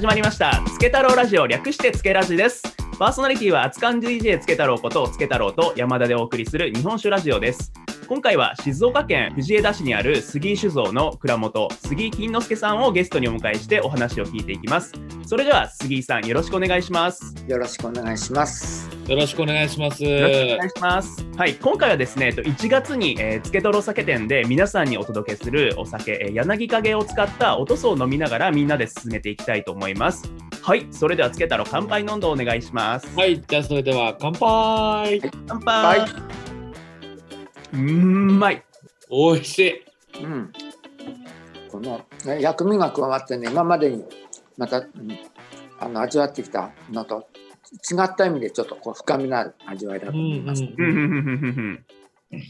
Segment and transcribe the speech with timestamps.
[0.00, 0.64] 始まりました。
[0.66, 2.62] つけ太郎ラジオ略してつけラジです。
[2.98, 7.70] パーソナリティは熱燗 DJ つけ太郎ことつけ太郎と山田でお送りする日本酒ラジオです。
[8.10, 14.92] 今回は静岡県藤枝市にある杉井酒造の蔵元杉井金之助さんをゲストにお迎えしてお話を聞いていきます
[15.24, 18.90] それでは杉井さんよろしくお願いしますよろしくお願いします。
[19.06, 20.04] よろしくお願いします。
[20.04, 21.26] よろしくお願いします。
[21.36, 30.30] はい、今回はですね、えっと1月に、えー、つけとろ酒店で皆さんにお届けするお酒、えー柳影を使ったおとそを飲みながらみんなで進めていきたいと思います。
[30.62, 33.08] はい、それではつけたろ乾杯の温度をお願いします。
[33.16, 35.20] はい、じゃあそれでは乾杯。
[35.48, 36.49] 乾杯。
[37.72, 38.62] はうーんまい。
[39.08, 40.22] おいしい。
[40.22, 40.52] うん。
[41.70, 44.04] このね薬味が加わってね、今までに
[44.56, 44.86] また、うん
[45.82, 47.26] あの味わってきたのと
[47.90, 50.62] 違った意味でちょっとこう深みのある味わいだと思います。
[50.62, 51.84] うんうんうんうん
[52.32, 52.40] うん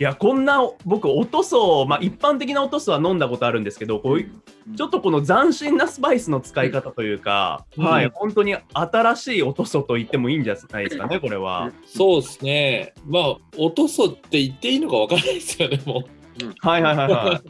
[0.00, 4.30] いやこんな僕おとそ、まあ、一般的なおとそは飲んだことあるんですけどこういう
[4.76, 7.84] ちょっとこの斬新なスパイスの使い方というか、うん。
[7.84, 11.72] はい、本当に新しいおとそと言ってもいいんじゃないですかね、これは。
[11.86, 12.94] そうですね。
[13.06, 16.04] まあ、おとそって言っていいのかわからないですよね、も
[16.60, 17.48] はいはいはいはい。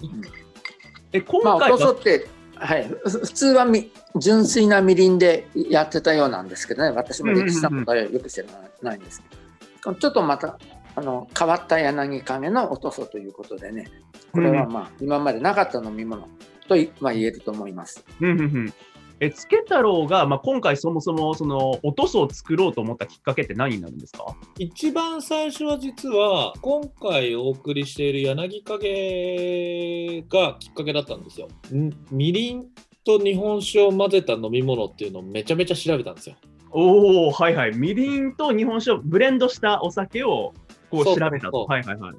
[1.12, 8.46] え、今まあ、回は、おとそって、はい、ふ普通はみ純粋なみりんでやってたようなんですけどね、私も歴史のことはよく知ら
[8.83, 9.36] ないんですけ
[9.84, 10.58] ど、ちょっとまた
[10.98, 13.88] あの変わった柳影のおとそということでね、
[14.32, 16.27] これはまあ、今までなかった飲み物
[16.66, 18.05] とい、まあ、言えると思います。
[18.20, 18.74] うんうんうん
[19.20, 24.24] え、つけ太郎が、まあ、今回そもそもそのおとそを作ろうと思ったきっかけって何になるんですか？
[24.28, 24.34] う。
[24.58, 31.48] 一番最初は実は、今回お送りしている柳影がきっかけだったんですよ。
[31.74, 32.66] んみりん
[33.05, 36.36] と日本酒を混ぜた飲み物っていうのをめちゃめちゃ調べたんですよ。
[36.70, 37.77] おおはいはい。
[37.77, 40.55] みりんと日本酒をブレンドしたお酒を
[40.91, 41.64] こう調べたと。
[41.64, 42.17] はいはいはい。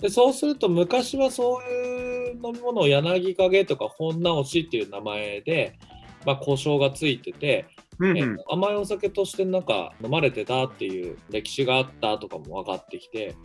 [0.00, 5.78] でそうすると昔はそういう飲み物を柳影とか本直しっていう名前で、
[6.24, 7.66] まあ、故障がついてて、
[8.02, 13.36] えうんうん甘いお酒としてなんか飲まれてたっていう歴史があったとかも分かってきて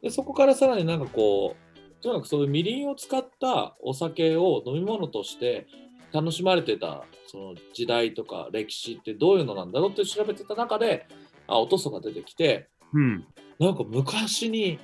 [0.00, 5.66] でそこからさらになんかこうとにかくそういうみりんを使ったお酒を飲み物として
[6.10, 11.06] 楽しまれてたその時代とか歴史ってどういうのなんだろうって調べてた中で
[11.46, 13.26] あおとそが出てきてうん。
[13.62, 14.78] なんか昔に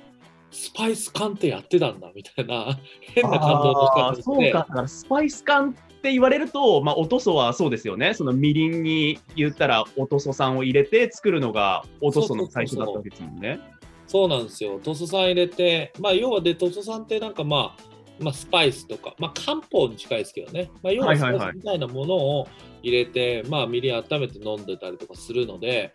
[0.51, 2.79] スパイス缶ってやってたんだみたいな
[3.13, 8.13] 変な感動の仕あ方をしてーそうか、だからスパイス感って言われると、まあ、おとそはそうですよね。
[8.13, 13.59] そのみりんに言ったらおとそさんを入れて作るのがおとその最初だったわけですもんね。
[14.09, 14.79] そうなんですよ。
[14.83, 17.83] トソさん入れて、まあ、要はで、トソさんってなんかまあ、
[18.19, 22.47] まあ、スパイスとか、まあ、漢方に近いですけどね、まあ、要はスパイスみたいなものを
[22.81, 25.93] 入れて、まあ、みりん温めて飲んでたりとかするので、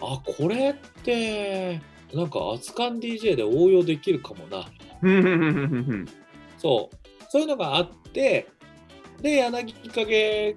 [0.00, 1.80] あ、これって、
[2.14, 4.66] なんか、熱燗 DJ で応用できるかもな。
[6.58, 6.96] そう。
[7.28, 8.48] そういうのがあって、
[9.20, 10.56] で、柳影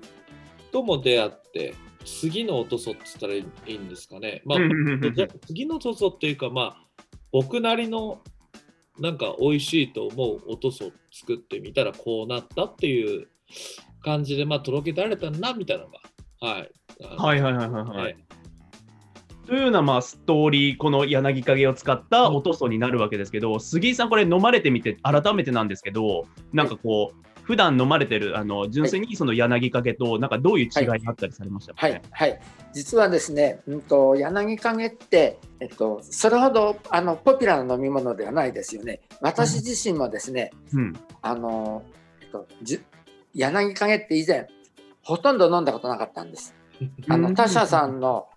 [0.71, 1.73] とも出会って、
[2.05, 3.45] 次のおとそって言ったらい
[3.75, 4.41] いんですかね。
[4.45, 4.59] まあ、
[5.47, 6.87] 次のとそっていうか、まあ、
[7.31, 8.21] 僕なりの
[8.99, 13.27] なんか美味しいと思うおとそを作ってみたらこうなったっていう
[14.03, 15.99] 感じで、まあ、届けられたなみたいなのが、
[16.41, 16.71] はい。
[17.17, 18.17] はいはいはいはいはい。
[19.49, 31.73] はいというようなまあストーリー、この柳影を使ったおとそになるわけですけど、杉井さん、これ飲まれてみて、改めてなんですけど、なんかこう、普段飲まれてるあの純粋にその柳影と、なんかどういう違いがあったりされました？
[31.73, 32.39] かはいね。、はい、
[32.73, 39.01] 実はですね、うんと柳影って、えっと、それほどあのポピュラーな飲み物ではないですよね。
[39.19, 40.93] 私自身もですね、うん。
[41.23, 41.83] あの、
[42.21, 42.83] えっと、じゅ
[43.33, 44.47] 柳影って以前、
[45.01, 46.53] ほとんど飲んだことなかったんです。
[47.09, 48.27] あうんの他社さんの、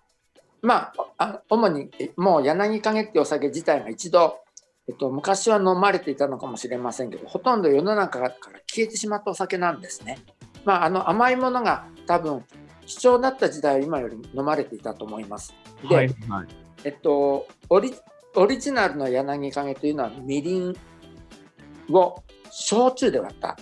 [0.63, 4.39] まあ、あ主にえもう柳影っていうお酒自体が一度、
[4.87, 8.33] えっと、昔は飲まれていたのかもしれませんけど、ほとんど世の中から
[8.67, 10.19] 消えてしまったお酒なんですね。
[10.65, 12.43] まあ、あの甘いものが多分
[12.85, 15.53] 貴重だった時代は今より飲まれていたと思います。
[15.87, 16.47] で、はいはい。
[16.83, 17.93] えっと、オリ
[18.35, 20.75] オリジナルの柳影というのはみりん
[21.91, 23.57] を焼酎で割った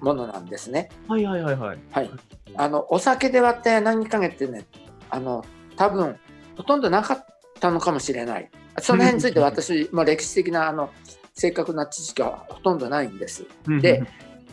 [0.00, 0.90] ものなんですね。
[1.08, 1.78] はいはいはいはい。
[1.90, 2.10] はい、
[2.54, 4.66] あのお酒で割った柳影ってね
[5.10, 5.44] あの
[5.76, 6.18] 多分
[6.56, 7.26] ほとんどなかっ
[7.60, 8.50] たのかもしれない。
[8.80, 10.90] その辺について私も歴史的なあの
[11.34, 13.46] 正確な知識はほとんどないんです。
[13.80, 14.02] で、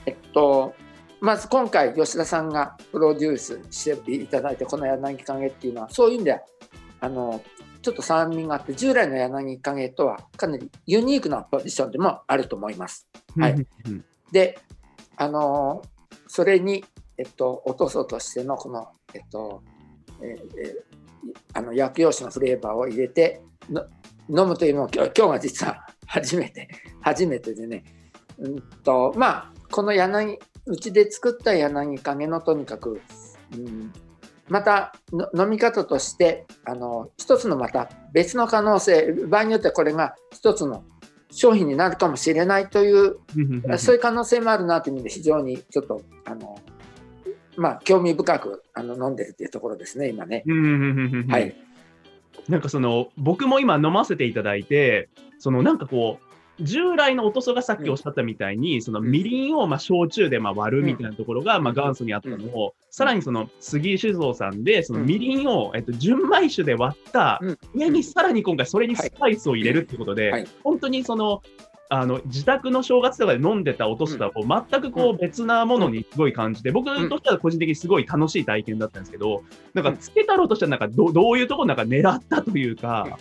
[0.05, 0.75] えっと、
[1.19, 6.39] まず今回吉田さんがプロデュースしていただいてこの柳影っていうのはそういう意味では
[7.01, 7.41] あの
[7.81, 13.07] ちょっと酸味があって従来の柳影とはかなりユニークなポジションでもあると思います。
[13.37, 13.53] はい。
[13.85, 14.57] うんで、
[15.15, 15.93] あのー
[16.27, 16.83] それに、
[17.15, 19.61] えっと、おとそとしてのこの、えっと、
[20.19, 20.92] えーえー
[21.53, 23.85] あの薬用酒のフレーバーを入れての
[24.29, 26.67] 飲むというのを今日今日が実は初めて
[27.01, 27.83] 初めてでね、
[28.37, 33.01] うんとまあ、この柳うちで作った柳影のとにかく
[33.55, 33.93] うん、
[34.47, 40.83] またの飲み方としてあの一つのまた別の可能性場合によってはこれが一つの
[41.31, 43.17] 商品になるかもしれないという
[43.77, 46.57] そういう可能性もあるなという意味で非常にちょっとあの
[47.55, 50.43] まあ興味深くあの飲んでるっていうところですね今ね。
[51.29, 51.55] はい。
[52.49, 55.09] なんかその僕も今飲ませていただいて
[55.39, 67.41] そのなんかこう従来のおとそがさっきおっしゃったみたいに、そのみりんをまあ焼酎でまあ割るみたいなところがまあ元祖にあったのを、さらにその杉井酒造さんで、そのみりんを、えっと、純米酒で割った
[67.73, 71.41] 上にさらに今回それにスパイスを入れるってことで、本当にその、
[71.89, 79.43] あの自宅の正月とかで飲んでたおとすとはこう全くこう別なものにすごい感じて、僕としては個人的にすごい楽しい体験だったんですけど、
[79.73, 83.19] なんか、つけ太郎としてはなんかどどういうところなんか狙ったというか、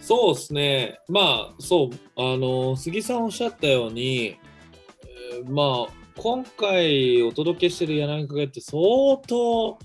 [0.00, 4.36] そうですね、まあ、そう、あの杉さんおっしゃったように、
[5.32, 8.78] えー、まあ、今回お届けしてる柳かけって相
[9.26, 9.78] 当、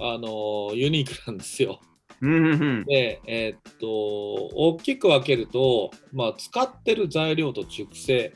[0.00, 1.80] あのユニークなんですよ。
[2.20, 8.34] で、えー、っと、大きく分けると、まあ、使ってる材料と熟成、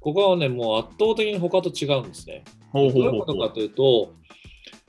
[0.00, 2.44] ここはね、もう圧倒的に他と違うんですね。
[2.72, 4.14] どういうことかというと、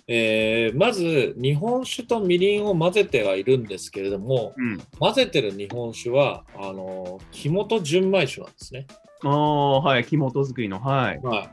[0.07, 8.87] えー、まず日本酒とみりんを混ぜてはいるんですけれども、うん、混ぜてる日本酒はあの木本純米酒なんですね。
[9.23, 10.05] ああはい。
[10.05, 10.79] 木本作りの。
[10.79, 11.19] はい。
[11.21, 11.49] は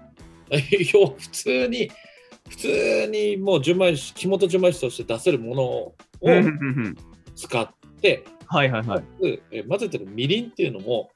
[0.51, 1.91] い、 普通に
[2.49, 5.95] 普通にもう純米酒木本純米酒として出せるものを
[7.35, 7.69] 使っ
[8.01, 9.05] てはいはいはい、
[9.51, 11.11] えー、混ぜてるみりんっていうのも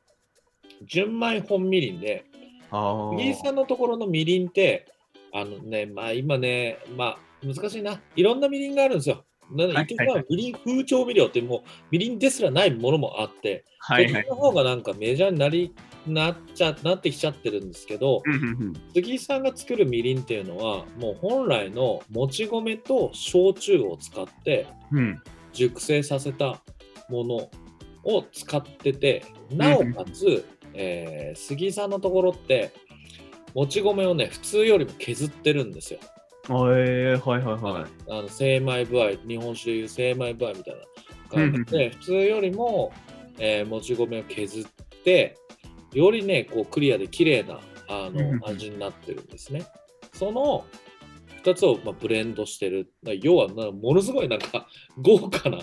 [0.87, 2.25] 純米本みりんで
[2.71, 4.87] 杉井さんのところのみりんって
[5.35, 8.01] あのねまあ今ねまあ難しいな。
[8.17, 9.25] いろんなみりんがあるんですよ。
[9.51, 11.61] なので、一はみりん風調味料ってもう
[11.91, 15.75] みりんですらないものもあって、はいはい、こっちの方がなんかメジャーになり
[16.09, 18.23] なっちゃなってきちゃってるんですけど、
[18.95, 24.67] 杉井さんが作るみりんっていうのはもう本来のもち米と焼酎を使って
[25.53, 26.61] 熟成させた
[27.09, 27.51] もの
[28.05, 30.45] を使ってて、なおかつ、
[30.75, 32.73] えー、杉井さんのところって
[33.55, 36.01] もち米をね普通よりも削ってるんですよ。
[36.51, 38.11] えー、はいはいはい。
[38.11, 40.81] あの精米部合、日本酒でいう精米部合みたいな
[41.31, 42.91] 感じで、普通よりも、
[43.39, 44.65] えー、もち米を削っ
[45.05, 45.37] て、
[45.93, 49.67] よりね、こうクリアで綺麗なあの味になってるんですね。
[50.13, 50.65] その
[51.45, 52.93] 2つをまあブレンドしてる。
[53.23, 54.69] 要はものすごいなんか
[54.99, 55.59] 豪華な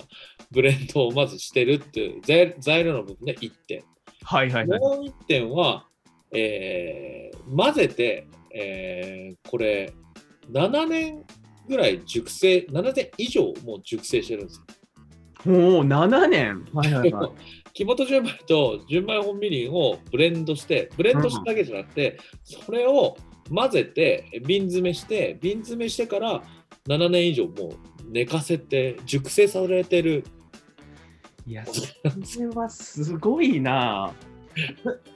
[0.51, 2.21] ブレンドをまずしてるっていう
[2.59, 3.83] 材料の部分で1点。
[4.23, 5.87] はいはいはい、もう1点は、
[6.31, 9.93] えー、混ぜて、えー、これ
[10.51, 11.23] 7年
[11.67, 14.63] ぐらい熟成、7年以上もう熟成してるんです
[15.45, 15.51] よ。
[15.51, 17.31] もう7年、はいはいはい、
[17.75, 22.17] 木本純米と純米本みりんをブレンドして、ブレンドしただけじゃなくて、
[22.55, 23.17] うん、それを
[23.53, 26.41] 混ぜて、瓶詰めして、瓶詰めしてから
[26.87, 27.71] 7年以上もう
[28.09, 30.23] 寝かせて、熟成されてる。
[31.45, 31.65] いや、
[32.23, 34.13] それはすごいな。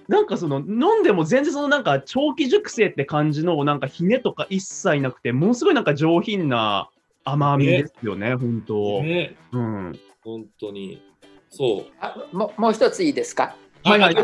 [0.10, 6.90] なんかその飲んでも全然そのなんか長期熟成って感じのなんかひねとか一切なくてものすごいなんか上品な
[7.24, 9.02] 甘みですよね、ね本当。
[9.02, 10.00] ね、うん。
[10.22, 11.09] 本当に。
[11.50, 11.92] そう。
[12.00, 13.56] あももう一ついいですか？
[13.84, 14.16] はいはい。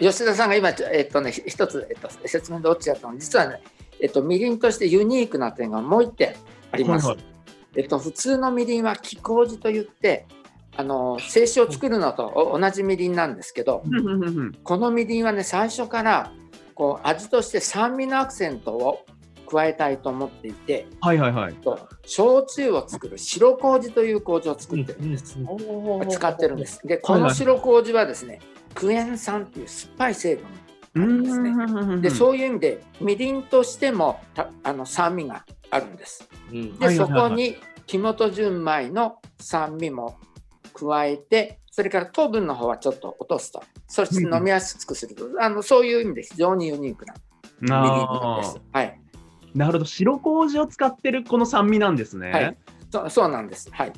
[0.00, 3.18] 吉田さんが今えっとね一つえっと説明で落ちちゃったの？
[3.18, 3.60] 実はね
[4.00, 6.34] えっとみりんとしてユニークな点がもう一点
[6.70, 7.06] あります。
[7.06, 7.24] はいはい、
[7.76, 10.26] えっと普通のみりんは気麹といって
[10.76, 13.84] あの清酒を作るのと同じみりんなんですけど
[14.64, 16.32] このみりんはね最初から
[16.74, 19.04] こう味として酸味のアクセントを
[19.52, 21.54] 加えたいと思っていて、はいはいはい、
[22.06, 26.80] 焼酎を作る白麹という麹を作ってるんです、うん、使ってるんです。
[26.86, 28.40] でこの白麹はですね、
[28.74, 30.46] クエン酸っていう酸っぱい成分
[30.94, 32.00] なんですね。
[32.00, 34.20] でそういう意味でみりんとしても
[34.62, 37.56] あの酸味があるんです、うん、でそこに
[37.86, 40.18] 木本純米の酸味も
[40.74, 43.62] 加えてそれから糖分の方はちょっと落とすと。
[43.88, 47.14] そして飲みやすくすると、あのそういう意味で非常にユニークな
[47.60, 48.60] みりんです。
[48.72, 49.00] はい、
[49.54, 49.84] なるほど。
[49.84, 52.30] 白麹を使ってるこの酸味なんですね。
[52.30, 52.56] はい、
[52.90, 53.70] そそうなんです。
[53.70, 53.92] はい、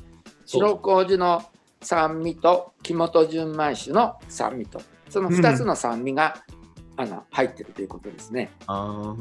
[0.45, 1.43] 白麹の
[1.81, 4.81] 酸味と木本純米酒の酸味と。
[5.09, 6.43] その2つの酸味が、
[6.97, 8.51] うん、あの入ってるということですね。
[8.67, 9.15] あ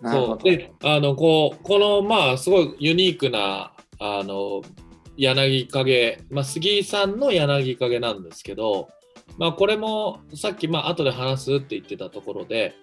[0.00, 4.62] そうであのこうこのまあすごいユニークなあの
[5.16, 8.88] 柳影、まあ、杉井さんの柳影なんですけど、
[9.36, 12.76] まあ、これもさっきまあ後で話すって言ってたところで、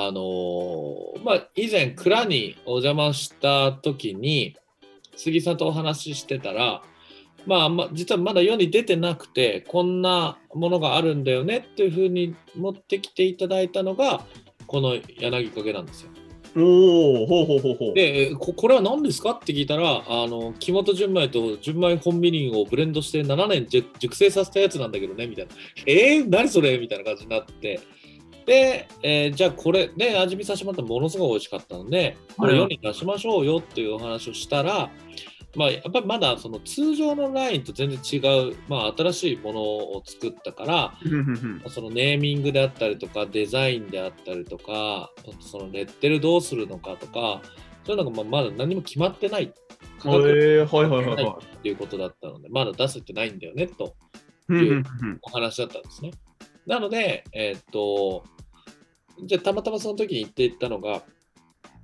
[0.00, 4.54] あのー、まあ、以前蔵にお邪魔した時に
[5.16, 6.82] 杉井さんとお話ししてたら、
[7.46, 14.24] まあ、まあ、実はまだ世に出てなくてこんなものがあるんだよねっていうふうに持ってきていただいたのが
[14.68, 16.10] この柳影なんですよ。
[16.56, 17.94] おお、ほうほうほうほう。
[17.94, 19.32] で、えここれは何ですか？
[19.32, 23.66] って聞いたら、あの木本純米と純米本みりんをブレンドして7年
[23.98, 25.52] 熟成させたやつなんだけどね、みたいな。
[25.86, 26.78] えー、何それ？
[26.78, 27.80] みたいな感じになって。
[28.48, 34.90] で、えーじゃあこれ、ね、味見させてもらったらものすごい美味しかったので、これ世に出しましょうよっていうお話をしたら、
[35.54, 40.94] まあ、やっぱりまだその通常のラインと全然違う、まあ、新しいものを作ったから、
[41.68, 47.42] そのネーミングであったりとかデザインであったりとかそのレッテルどうするのかとか
[47.84, 49.52] そういうのがまあまだ何も決まってない
[50.66, 53.94] はいはいはいはっていうことだったのでまだ出せてないんだよねと
[54.50, 54.52] い。
[54.52, 56.12] ふんふんふんお話だったんですね。
[56.66, 58.24] なので、えーっと
[59.24, 61.02] じゃあたまたまその時に言っていったのが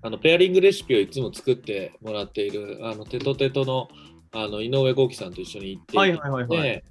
[0.03, 3.89] あのペアリングレシピをいつも作ってもらっているあのテトテトの
[4.33, 6.85] あの井上豪樹さんと一緒に行っていて、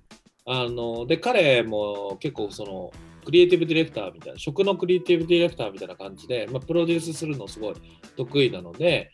[0.46, 2.92] あので彼も結構その
[3.26, 7.76] クリエイティブディレクターみたいな食のクリエイティブディレクターみたいな感じで、まあ、プロデュースするのすごい
[8.18, 9.12] 得意なので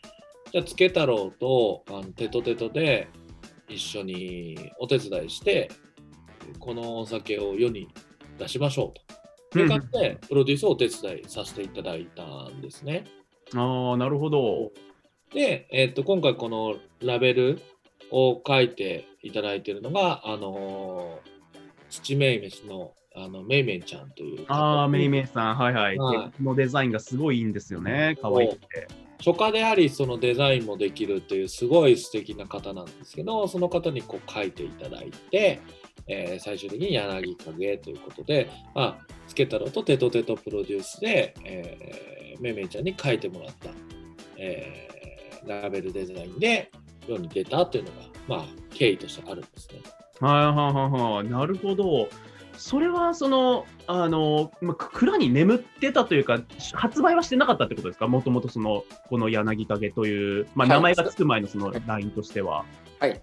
[0.52, 3.08] じゃあつけ太郎とあのテトテトで
[3.68, 5.70] 一緒にお手伝いして
[6.58, 7.88] このお酒を世に
[8.38, 9.19] 出しましょうと
[9.58, 13.04] いう感じでプロデュースをお手伝いさせていただいたんですね。
[13.54, 14.72] ああ、なるほど。
[15.34, 17.60] で、えっと今回このラベル
[18.10, 21.30] を書いていただいているのが、あのー
[21.90, 25.98] 土めいめしのあのめいめいちゃんという方ああ、めいめいさん、はいはい。
[25.98, 28.16] はいこのデザインがすごいいいんですよね。
[28.22, 28.86] 可愛くて。
[29.20, 35.60] 書家でありそのデザインもできるっていうすごい素敵な方なんですけどその方にこう書いていただいて、
[36.10, 43.70] えー最終的に柳影ということで、まあ、つけ太郎とテトテトプロデュースで、えーめいめいちゃんに書いてもらった、
[44.36, 44.90] えー
[45.48, 46.70] ラベルデザインで
[47.06, 47.96] 世に出たというのが、
[48.28, 49.80] まあ、経緯としてあるんですね。
[50.20, 51.28] はいはいはいはい。
[51.30, 52.08] なるほど。
[52.58, 56.42] それはその、あの、まあ、く蔵に眠ってたというか、
[56.74, 58.06] 発売はしてなかったってことですか？
[58.06, 62.66] もともとその、この柳影という、まあ、はい名前がつく前のそのラインとしては。
[62.98, 63.18] はい。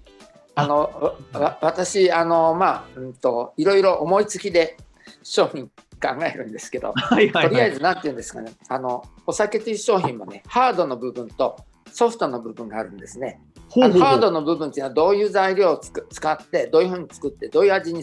[0.57, 4.75] あのわ私あのまあうんといろいろ思いつきで
[5.21, 7.49] 商品考えるんですけど、 はいはいはい。
[7.49, 8.51] とりあえずなんて言うんですかね。
[8.67, 11.57] あのお酒という商品もねハードの部分と
[11.91, 13.39] ソフトの部分があるんですね。
[13.75, 18.01] あのハードの部分っていうのはどういう材料をつく使ってどういうふうに作ってどういう味に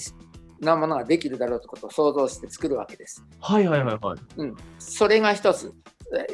[0.61, 3.25] なものができるだろうということを想像して作るわけです。
[3.41, 4.19] はいはいはいはい。
[4.37, 5.73] うん、それが一つ。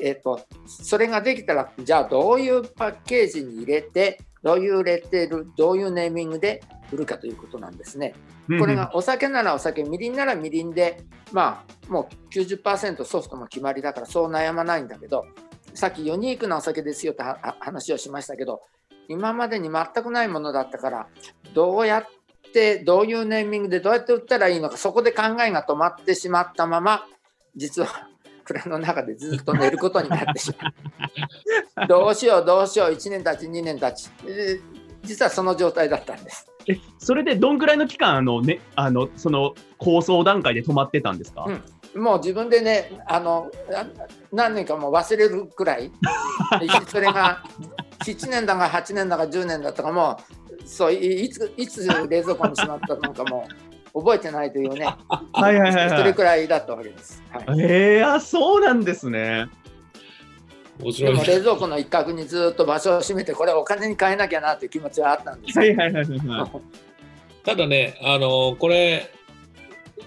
[0.00, 6.62] えっとそれができたらじゃあどういうパッケージに入れてどういうレッテルどういうネーミングで
[6.92, 8.14] 売るかということなんですね。
[8.58, 15.26] これがお酒ならお酒みりんならみりんでまあもう90%ソフトの決まりだからそう悩まないんだけど
[15.74, 17.22] さっきユニークなお酒ですよって
[17.60, 18.62] 話をしましたけど
[19.08, 21.06] 今までに全くないものだったから
[21.54, 22.06] どうやっ
[22.52, 27.06] てどういうネーミングでどうやって売ったらいいのかそこで考えが止まってしまったまま
[27.54, 28.09] 実は
[28.52, 30.52] 蔵の中でずっと寝ることになってし
[31.76, 31.88] まう。
[31.88, 32.88] どうしようどうしよう。
[32.90, 34.08] 1年経ち2年経ち。
[34.26, 34.60] で
[35.02, 36.46] 実はその状態だったんです。
[36.68, 41.46] えそれでどんぐらいの期間、あのね、あのその構想段階で止まってたんですか、
[41.94, 42.02] うん。
[42.02, 43.86] もう自分でねあのあ
[44.32, 45.90] 何年かもう忘れるくらい。
[46.88, 47.42] それが
[48.00, 53.46] 7年だか8年だか10年だったかもうそういいついつ冷蔵庫にしまったのかも
[53.94, 54.84] 覚えてないというね
[55.32, 56.04] はいはいはいそはい。
[56.04, 57.22] れくらいだったわけです。
[57.30, 59.48] はいえー、あそうなんですね。
[60.78, 66.50] でも冷蔵庫の一角にずっと場所を占めてこれお金に変えなきゃなという気持ちはあったんですはいはいはいはいはい。
[67.44, 69.10] ただね、あのこれ、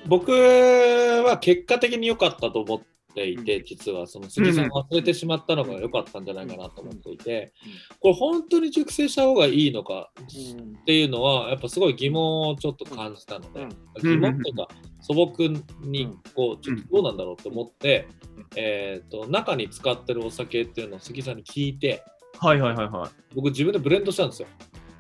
[0.08, 2.82] 僕は結果的に良かったと思っ
[3.14, 7.54] ていて、実はその杉さん忘れてしまったのが良かったんじゃないかなと思っていて、
[8.00, 13.70] これ本当に熟成した方がいいのかうんっていうのは、やっぱすごい疑問をちょっと感じたので、うん
[14.02, 14.68] 疑問っていうか、
[15.02, 15.48] 素朴
[15.82, 18.08] にうんこう、ちょっとどうなんだろうって思って、
[18.56, 22.04] えー、と中に使ってるお酒っていうのを杉さんに聞いて、
[22.40, 23.36] はいはいはいはい。
[23.36, 24.48] 僕自分でブレンドしたんですよ。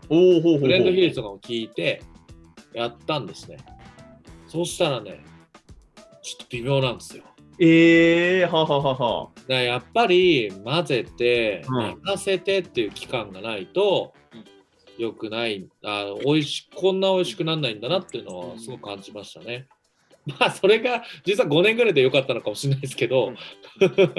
[0.09, 0.59] おお。
[0.59, 2.01] ブレンド比率とかも聞いて、
[2.73, 3.57] やったんですね。
[4.47, 5.23] そうしたらね、
[6.21, 7.23] ちょっと微妙なんですよ。
[7.59, 9.29] ええー、はははは。
[9.47, 14.13] やっぱり混ぜて、うん寝かせてっていう期間がないと
[14.97, 19.67] 良くないあ美味しこんな美味しくならないんだなっていうのはすごく感じましたね。
[20.39, 23.33] まあそれが実は5年ぐらいで良かったのかもしれないですけど、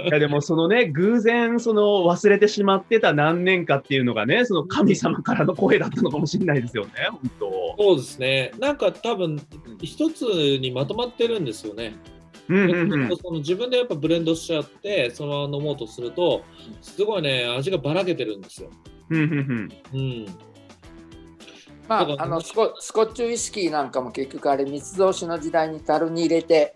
[0.06, 7.76] いやでもそのね、偶然その忘れてしまってた何年かっていうのがね、その神様からの声だったのかもしれないですよね、本当。
[7.78, 9.40] そうですねなんか多分
[9.82, 10.22] 一つ
[10.58, 11.94] にまとまってるんですよね。
[12.48, 13.16] うんうんうん。
[13.16, 16.42] その自分でやっぱブレンドしちゃってそのまま飲もうとすると
[16.80, 18.70] すごいね味がばらけてるんですよ。
[19.10, 20.00] うんうんうん。
[20.00, 20.26] うん、
[21.88, 26.74] まあ、あのスコスコッチウイスキーなんかも結局あれ密造酒の時代に樽に入れて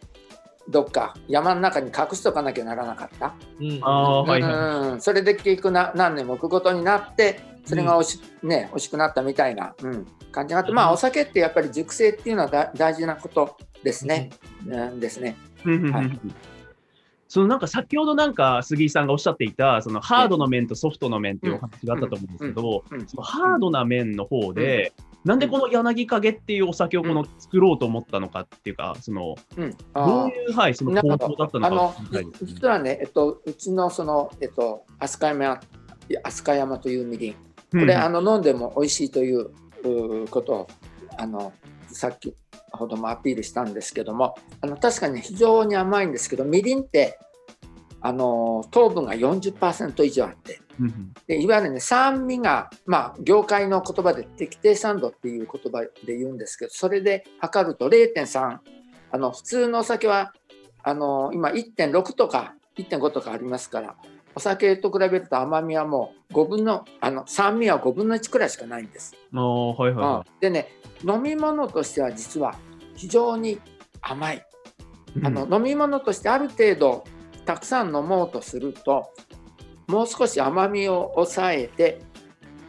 [0.68, 3.78] どっか山の中に隠しとかなきゃならなかった、うん。
[3.82, 14.30] あーはいはいうん、それで結局な何年も置くことになってそれがおし,、ね、惜しくなったみたいな、うん、感じがあって、まあ、お酒ってやっぱり熟成っていうのはだ大事なことですね。
[14.66, 15.37] うん、ですね。
[15.64, 16.20] はい。
[17.28, 23.06] そのなんか先ほどなんか杉井さんがおっしゃっていたそのハードの面とソフトの面っていうお話があったと思うんですけど、うん。
[23.06, 24.92] そのハードな面の方で、
[25.25, 31.94] なんでこの柳影っていうお酒をこの作ろうと思ったのかっていうか、そのうん、どあういう、はい、その構想だったのか
[32.42, 35.61] 実はね、えっと、うちのその、えっと、飛鳥山
[36.25, 37.38] 飛鳥山というみりん、こ
[37.73, 39.50] れ、うんあの飲んでも美味しいという
[40.28, 40.68] ことを
[41.18, 41.52] あの
[41.99, 42.35] さっき
[42.73, 47.19] ほどもアピールしたんですけどもあの確かに非常に甘いんですけどみりんって
[48.00, 51.12] あの糖分が40%以上あってうんうん。
[51.26, 58.59] でいわゆるね酸味が、まあ、業界の言葉で適定酸度っていう言葉で言うんですけどそれで測ると0.3
[59.11, 60.33] あの普通のお酒は
[60.85, 63.97] あの今1.6とか1.5とかありますから
[64.38, 69.16] お酒と比べると甘みはもう5分のあの酸味は5分の1くらいしかないんです。
[69.33, 70.68] はいはいでね
[71.04, 72.54] 飲み物としては実は
[72.95, 73.61] 非常に
[74.00, 74.37] 甘い。
[74.37, 74.42] い。
[75.25, 77.04] あの飲み物としてある程度
[77.47, 79.11] たくさん飲もうとすると
[79.88, 82.00] もう少し甘みを抑えて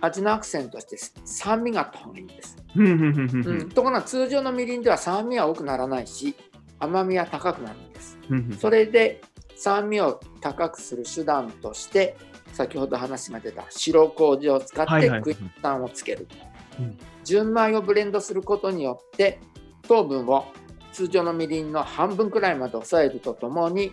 [0.01, 3.69] 味のアクセントとして酸味があった方がいいんです、うん。
[3.69, 6.35] ところが通常のみりんでは酸味は多くならないし
[6.79, 8.17] 甘みは高くなるんです。
[8.27, 8.57] うん。
[8.59, 9.21] それで
[9.59, 12.15] 酸味を高くする手段として
[12.53, 15.21] 先ほど話が出た白麹を使ってはいはい。
[15.21, 16.27] クイッタンをつける、
[16.79, 16.97] うん。
[17.25, 19.39] 純米をブレンドすることによって
[19.87, 20.45] 糖分を
[20.93, 23.91] 通常のみりんの半分くらいまで抑えるとともに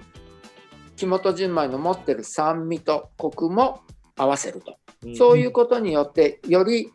[0.94, 3.80] 木本純米の持ってる酸味とコクも
[4.16, 4.78] 合わせると、
[5.14, 6.92] そういうことによってより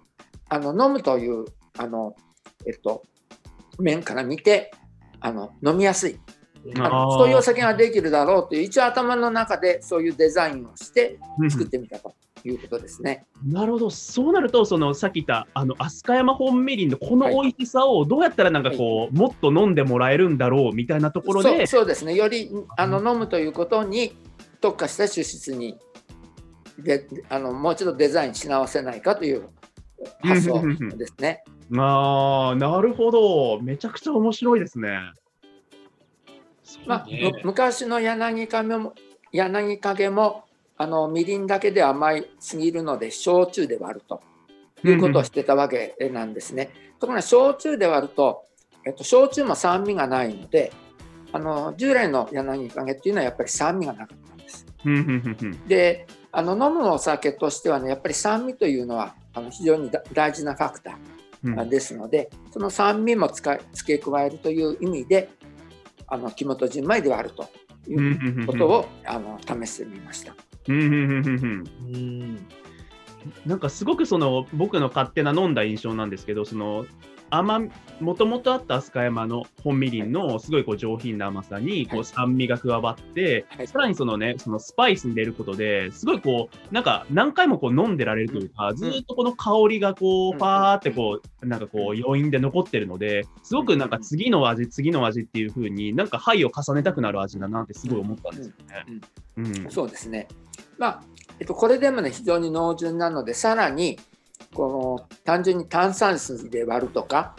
[0.50, 1.46] あの飲むという
[1.78, 2.16] あの、
[2.66, 3.04] えっと、
[3.80, 4.72] 面から見て
[5.20, 6.20] あの飲みやすい
[6.64, 11.52] そういうお酒ができるだろうという一応頭の中でそういうデザインをしてうん。
[11.52, 12.14] 作ってみたと
[12.44, 13.26] いうことですね。
[13.46, 22.14] なるほど、そうなると、そのさっき言ったあの飛鳥山本みりんのこの美味しさをどうやったらなんかこう、もっと飲んでもらえるんだろうみたいなところで、そうですね。
[22.16, 24.16] よりあの飲むということに
[24.60, 25.78] 特化した手質に
[26.80, 29.50] であのもう一度デザインし直せないかという
[30.22, 30.62] 発想
[30.98, 31.44] ですね。
[31.78, 34.98] ああ、なるほど、めちゃくちゃ面白いですね。
[36.86, 37.08] まあ、
[37.44, 38.94] 昔の柳影も
[39.32, 40.44] 柳影も
[40.78, 44.22] あのみりんだけで甘いすぎるので焼酎で割ると。
[44.84, 46.72] いうことをしてたわけなんですね。
[47.00, 48.46] ところが焼酎で割ると、
[48.86, 50.72] えっと、焼酎も酸味がないので
[51.32, 54.66] あの従来の柳影っていうのはやっぱり酸味がなかったんです。
[54.86, 55.68] うんうんうんうん。
[55.68, 60.98] であの飲むお酒としてはねやっぱり酸味というのはあの非常にだ大事なファクタ
[61.44, 65.30] うんーですので、その酸味も使い付け加えるという意味で
[66.12, 67.48] あの木本純米で割ると
[67.90, 70.36] いうことをあの試してみました。
[70.68, 71.64] うんうんうんうんうん。
[71.96, 72.48] うん。
[73.46, 76.86] なんかすごくその僕の勝手な飲んだ印象なんですけど、その
[77.32, 82.00] 甘みもともとあった飛鳥山の本みりんのすごいこう上品な甘さにこはい。
[82.02, 83.68] う酸味が加わって、はい。
[83.68, 90.38] さらにそのね、そのスパイスに入れることですごいこう、なんか何回もこう飲んでられるというか、ずーっとこの香りがこう、うん。
[90.38, 98.86] ファーってこう、なんかこう余韻で残ってるので、すごくなんか次の味、次の味っていう風になんか牌を重ねたくなる味だなってすごい思ったんですよね。
[99.38, 99.72] うん。
[99.72, 100.28] そうですね。
[100.78, 101.04] まあ、
[101.40, 104.00] えっと、これでもね非常に濃純なのでさらに
[104.54, 107.36] この単純に炭酸水で割るとか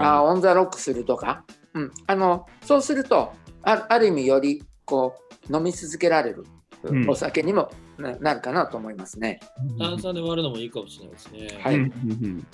[0.00, 5.16] ああオン・ザ・ロックするとか、うん、あのそうするとあある意味よりこ
[5.50, 6.46] う飲み続けられる
[6.82, 9.40] うんお酒にもななるかなと思いますね。
[9.78, 11.48] 炭酸で割るのもいいかもしれないですね。
[11.60, 11.76] はい。
[11.76, 12.46] うんうん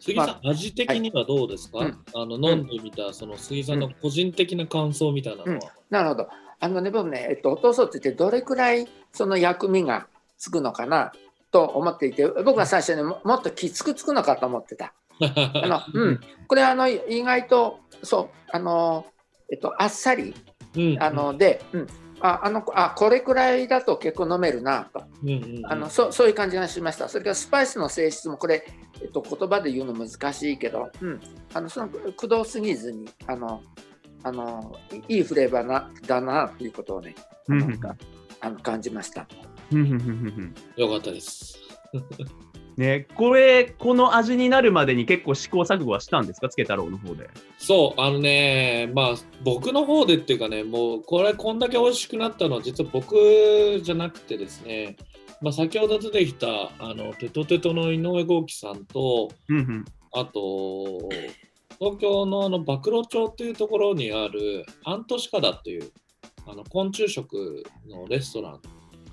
[0.00, 1.98] 杉さん、味的にはどうですか、はいうん。
[2.14, 5.60] あの飲んでみたその杉さんの個人的な感想みたいなのは。
[5.90, 6.28] なるほど。
[6.58, 10.06] あのね、僕ね、えっと、おとそって言ってどれくらいその薬味が
[10.38, 11.12] つくのかな
[11.50, 14.92] と思っていて、僕は最初にももっときつくつくのかと思ってた。
[15.20, 19.06] あの、うん、これあの意外とそうあの
[19.50, 20.34] えっとあっさり
[20.76, 21.02] うん。
[21.02, 21.86] あので、うん、
[22.20, 25.04] ああのあこれくらいだと結構飲めるなと。
[25.22, 25.66] うんうんうん。
[25.66, 27.08] あのそそういう感じがしました。
[27.08, 28.66] それからスパイスの性質もこれ、
[29.00, 31.20] えっと、言葉で言うの難しいけど、うん、
[31.54, 33.62] あのその駆動すぎずにあの
[34.22, 34.76] あの
[35.08, 37.14] いいいフレーバーなだなということをね
[37.48, 37.62] うん。
[37.62, 37.80] うん
[38.42, 39.26] あの感じました。
[39.72, 40.02] うんうんうんうんう
[40.42, 41.58] んよかったです。
[42.76, 47.30] ね、これ、この味になるまでに結構試行錯誤はしたんですか、つけ太郎の方で。
[47.56, 54.96] そう、あのね、まあ、僕の方でっていうかね、もう、これ、こんだけ美味しくなったのは、実は僕じゃなくてですね、
[55.40, 61.08] まあ、先ほど出てきた、あの、テトテトの井上豪輝さんと、うんうんあと、
[61.78, 65.92] 東京のあの曝露町っていうところにあるアントシカダっていう
[66.46, 68.60] あの昆虫食のレストラン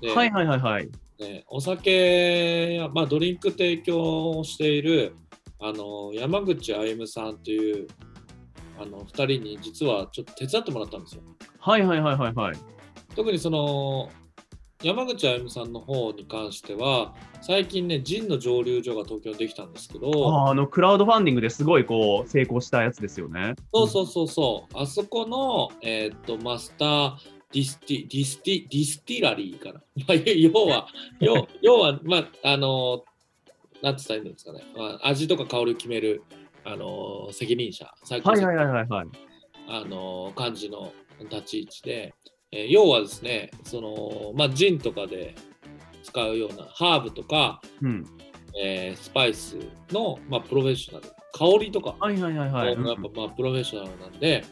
[0.00, 0.90] で、はいはいはいはい。
[1.18, 5.14] ね、お酒や、まあ、ドリンク提供をしている
[5.60, 7.86] あの山口歩さんという
[8.78, 11.22] あの2人に実はちょっと手伝ってもらったんですよ。
[11.58, 12.56] はいはいはいはいはい。
[13.14, 14.10] 特にその
[14.82, 23.54] 山口歩さんの方に関しては最近ねジンの蒸留所が東京にできたんですけどあのクラウドファンディングですごいこう成功したやつですよね。
[23.72, 30.88] そうそうそうそうあそこの、えーっとマスターディスティディスティディスティラリーかな、 まあ、要は
[31.20, 33.04] 要要はまああの
[33.80, 36.24] なんて言ったらいいんですかね、まあ、味とか香りを決める
[36.64, 39.08] あの責任者最高責はいはいはいはいはい。
[39.68, 42.14] あの感じの立ち位置で、
[42.50, 45.34] えー要はですねその、まあ、ジンとかで
[46.02, 48.04] 使うようなハーブとか、うん。
[48.60, 49.58] えースパイス
[49.90, 52.68] の、まあ、プロフェッショナル香りとか、はいはいはいはい。
[52.68, 54.44] やっぱまあプロフェッショナルなんで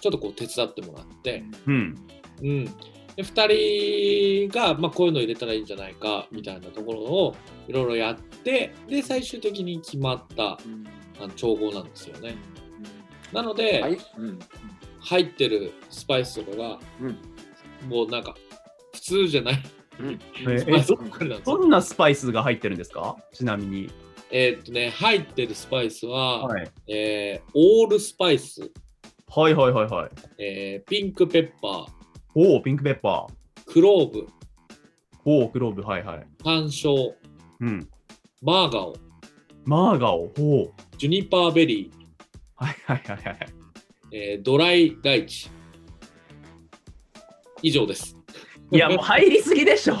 [0.00, 2.08] ちょっとこう手伝ってもらって、うん。
[2.42, 2.72] うん、で
[3.18, 10.58] 2人が、まあ、こういうの入れたらいいんじゃないかみたいなところをいろいろやってで最終的に決まったあ
[11.20, 12.36] の調合なんですよね。
[13.32, 14.38] なので、はいうん
[15.00, 16.78] 入ってるスパイスとかが、
[17.88, 18.34] もうなんか
[18.92, 19.62] 普通じゃない。
[21.44, 23.16] どんなスパイスが入ってるんですか？
[23.32, 23.90] ちなみに。
[24.30, 26.70] えーっとね入ってるスパイスは、はい。
[26.88, 28.70] えーオールスパイス、
[29.28, 30.10] はいはいはいはい。
[30.38, 31.86] えーピンクペッパー
[32.40, 33.72] おお、ピンクペッパー。
[33.72, 34.28] クローブ
[35.24, 35.82] おお、クローブ。
[35.82, 36.26] はいはい。
[36.44, 37.14] 山椒
[37.58, 37.88] うん。
[38.40, 38.96] マーガオ
[39.64, 40.30] マーガオ。
[40.38, 40.74] おお。
[40.98, 43.38] ジュニパーベリー、はいはいはいはい。
[44.12, 45.50] えードライライチ
[47.60, 48.16] 以上です。
[48.70, 49.96] いや、もう入りすぎでしょ。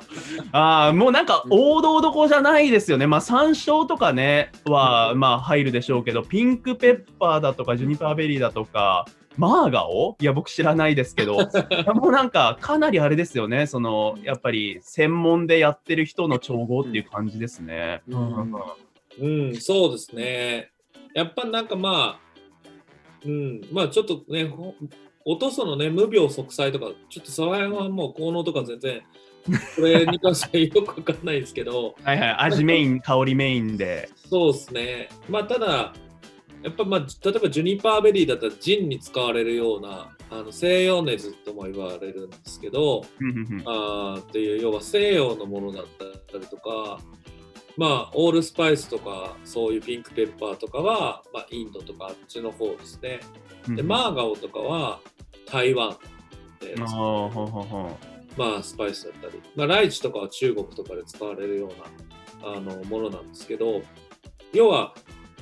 [0.52, 3.06] ああ、もうなんか王道どころじゃないですよね。
[3.06, 9.04] まあ、山椒とかね、は、まあ、入るでしょうけど、ピンクペッパーだとか、ジュニパーベリーだとか、
[9.36, 10.16] マーガオ？
[10.20, 11.38] いや、僕知らないですけど、
[11.94, 13.66] もうなんか、かなりあれですよね。
[13.66, 18.02] その、やっぱり、専門でやってる人の調合っていう感じですね。
[18.08, 18.52] うん
[19.20, 20.70] うん、そうですね。
[21.14, 22.20] やっぱなんかまあ、
[23.24, 24.74] うん、まあちょっとね、ほ
[25.24, 29.02] 落とすのね、無病息災とか、ちょっとその辺はもう効能とか全然、
[29.76, 32.30] これに関しては よくわかんないですけど、はいはい。
[32.40, 34.10] 味メイン、香りメインで。
[34.28, 35.08] そうですね。
[35.28, 35.94] まあただ、
[36.64, 43.04] やっぱまあ、例えばジュニパーベリーだったらジンに使われるような、あの西洋熱とも言われるんですけど、
[43.66, 45.84] あーっていう要は西洋のものだっ
[46.32, 46.98] たりとか
[47.76, 53.20] まあオールスパイスとかそういうピンクペッパーとかは、まあ、インドとかあっちの方ですね。
[53.68, 55.00] でマーガオとかは
[55.46, 55.96] 台湾
[56.60, 56.74] で、
[58.36, 61.66] まあスパイスだったり、まあ、ライチとかは中国とかで使われるよ
[62.42, 63.82] うなあのものなんですけど
[64.52, 64.94] 要は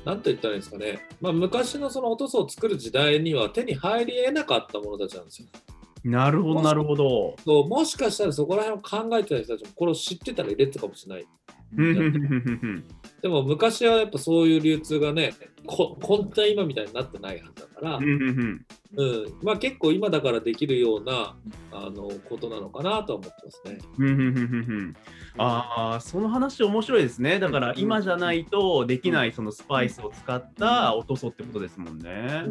[0.05, 5.49] 何と言ったらいいんですかね、まあ、昔のそのお塗装を作る時代には手に入り得なかったものたちなんですよ
[6.05, 6.09] う。
[6.09, 7.37] なるほど、なるほど。
[7.45, 11.27] そうもしかしたらそこら辺を考えてた人たちもこれを知ってたら入れてたかもしれない。
[13.23, 15.33] でも昔はやっぱそういう流通がね、
[15.65, 18.67] ここんな今みたいになってないはずだから、うんうんうん
[18.97, 21.37] うんまあ、結構今だからできるような
[21.73, 23.79] あのことなのかなとは思ってますね。
[23.99, 24.37] うんうんうんうんう
[24.83, 24.97] ん
[25.39, 27.41] ああ、その話面白いですね。
[27.41, 32.45] だから今じゃないとできないそのスパイスを使ったお塗装ってことですもんね。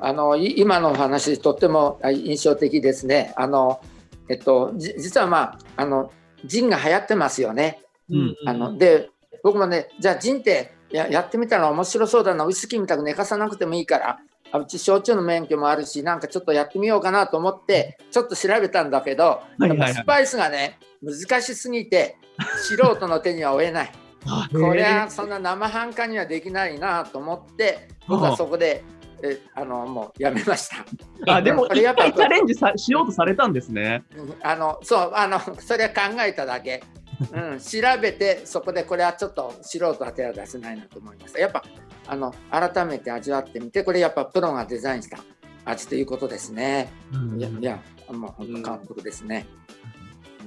[0.00, 3.32] あのい今のお話とってもあ印象的ですね。
[3.36, 3.80] あの
[4.28, 6.12] えっとじ実はまああの
[6.44, 7.80] ジンが流行ってますよね。
[8.10, 9.10] うんあので
[9.44, 14.18] 僕もねじゃあジンってややってみたら面白そうだなウイスキーみたく寝かさなくてもいいから
[14.50, 22.16] あうち焼酎の免許もあるしなんかちょっとやってみようかなと思ってちょっと調べたんだけど、やっぱスパイスがね難しすぎて
[22.56, 23.92] 素人の手には負えない。
[24.26, 28.82] あこれへはそんな生半可にはできないなと思って僕はそこで
[29.22, 30.76] えあのもうやめました。
[31.24, 34.02] ーあでも一これやっぱ回チャレンジさしようとされたんですね。
[34.16, 36.82] うんあのそうあのそれは考えただけ、
[37.32, 41.64] うん、調べてそこでこれはちょっと素人は手は出せないなと思いましたやっぱ
[42.06, 45.18] あの改めて味わってみてこれやっぱプロがデザインした
[45.64, 46.90] 味ということですね、
[47.36, 49.46] いやいやもう本当感服ですね、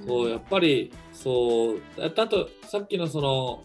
[0.04, 3.62] そうやっぱりそうあとさっきのその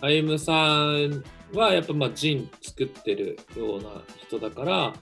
[0.00, 3.90] 歩夢さんはやっぱまあジン作ってるような
[4.26, 4.92] 人だからやっ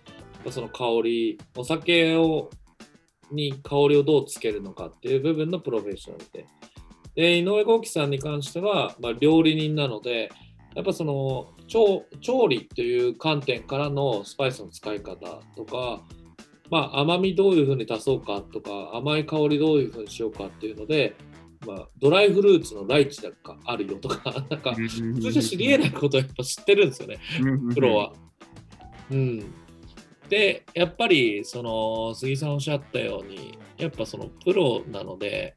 [0.45, 2.49] ぱその香りお酒を
[3.31, 6.47] に香りをどうつけるのかっていう部分のプロフェッショナルで
[7.15, 10.31] で井上豪樹さんに関しては、まあ、料理人なので
[10.75, 15.15] やっぱその調調理という観点からのスパイスの使い方
[15.57, 16.03] とか
[16.71, 21.17] まあ、甘みどういうふうに足そうかとか甘い香りどういうふうにしようかっていうので
[21.67, 27.19] まあ、ドライフルーツのライチだかあるよとか、 なんか、普通じゃ知り得ないことをやっぱ知ってるんですよね、
[27.75, 28.13] プロは。
[29.11, 29.45] うん。
[30.29, 35.55] で、やっぱり、その、杉さんおっしゃったように、やっぱそのプロなので、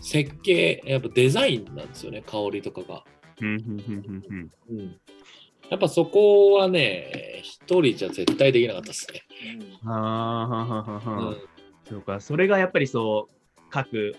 [0.00, 3.04] 設計、やっぱデザインなんですよね、香りとかが。
[3.40, 5.00] うんうんうんうんうん。
[5.70, 9.22] やっぱそこはね、一人じゃ絶対できなかったですね。
[9.84, 11.36] うんあーはははうはん。
[11.88, 13.34] そうか、それがやっぱりそう、
[13.70, 14.16] 各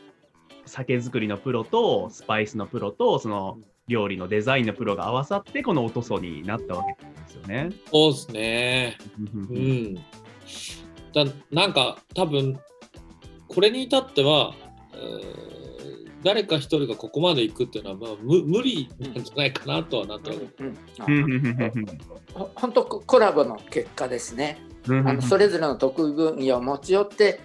[0.66, 7.70] 酒造りのプロと、スパイスのプロと、その料理のデザインのプロが合わさって、このおとそになったわけですよね。
[7.92, 8.98] そうですね。
[9.50, 9.96] うん。
[9.96, 12.60] だなんか多分
[13.48, 14.54] これに至っては
[14.94, 15.49] うー
[16.24, 20.78] 誰か一人がここまで行くっていうのは、まあ、無無理なんじゃないかなとはなってる、うん
[21.08, 21.86] うんうんうん
[22.34, 24.60] ほ本当コラボの結果ですね。
[24.88, 27.40] うんあのそれぞれの得意分野を持ち寄って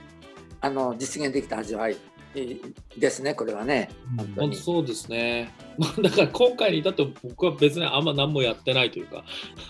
[0.60, 1.96] あの実現できた味わい
[2.34, 3.90] えーですねこれはね。
[4.16, 5.52] 本当に本当そうですね。
[5.78, 9.24] まあだから今回に至って僕は別にあんま何もやってないというか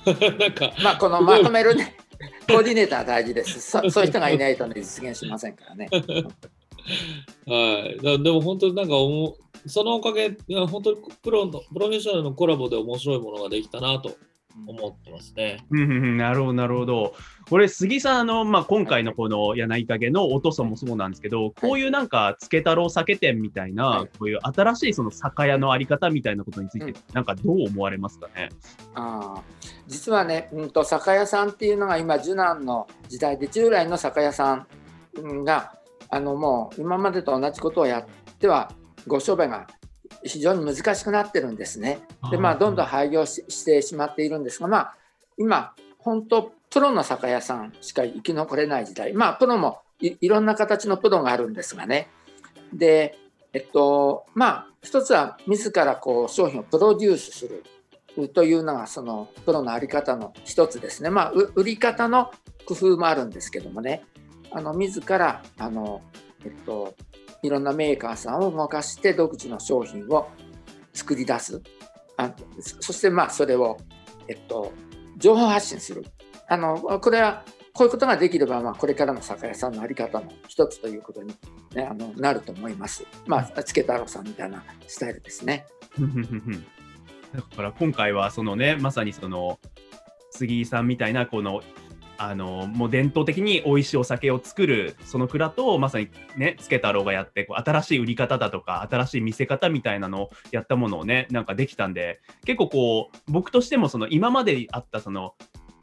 [0.39, 1.97] なんかまあこのまとめるね
[2.49, 3.61] コーディネーターは大事です。
[3.61, 5.89] そそういう人がいないと、ね、実現しませんからね。
[7.47, 14.17] はい、だでも本当になんかおもそのおかげいや本当にプロのプロフェッショナルのコラボで面白いものができたなと
[14.69, 15.65] 思ってますね。
[15.71, 16.17] うんうんうん。
[16.17, 17.15] なるほど、なるほど。
[17.51, 24.09] これ、杉さん、あのまあ、今回のこの柳陰のおとそもそうなんですけど、こういうなんか、つけ太郎酒店みたいな、はい。
[24.17, 26.95] こういう新しいその酒屋のあり方みたいなことについて、うん。
[27.13, 28.51] なんかどう思われますかね？
[28.95, 29.43] あー。
[29.89, 34.67] 実はね、うん、と酒屋さんっていうのが今受難の時代で従来の酒屋さ
[35.21, 35.75] んが
[36.09, 38.73] あのもう今までと同じことをやっては
[39.07, 39.67] ご商売が
[40.23, 42.01] 非常に難しくなってるんですね。
[42.31, 44.95] でまあどんどん廃業ししてしまっているんですがまあ
[45.37, 52.09] 今本当プロの酒屋さんしか生き残れない時代まあプロもいいろんな形のプロがあるんですがね
[52.73, 53.19] で
[53.53, 61.11] えっとまあ一つは自らこう商品をプロデュースするというのがそのプロの在り方の一つですね。
[61.11, 62.31] まあう売り方の
[62.65, 64.05] 工夫もあるんですけどもね
[64.55, 66.01] あの自らあの、
[66.45, 66.95] えっと、
[67.43, 70.29] いろんなメーカーさんを動かして独自の商品を
[70.93, 71.61] 作り出す
[72.17, 73.77] あそしてまあそれを、
[74.29, 74.73] えっと、
[75.19, 76.05] 情報発信する
[76.49, 81.35] あのこれはこういうことができれば、まあ、これからの酒屋さんの在り方の一つということに、
[81.75, 83.05] ね、あのなると思います。
[83.27, 85.67] まあ、つけ太郎さんみたいなスタイルですね。
[87.35, 89.59] だから今回はそのねまさにその
[90.31, 91.63] 杉井さんみたいなこの
[92.19, 105.35] あのもう伝統的に美味しいお酒を作るその蔵とまさにねつけ太郎がやってこう新しい売り方だとか新しい見せ方みたいなのをやったものをねなんかできたんで結構こう僕としてもその今まであったその